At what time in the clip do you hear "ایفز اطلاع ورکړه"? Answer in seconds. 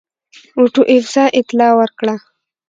0.91-2.15